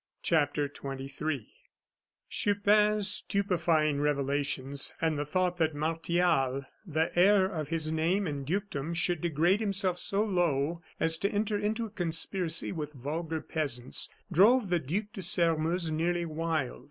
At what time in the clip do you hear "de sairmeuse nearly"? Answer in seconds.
15.13-16.25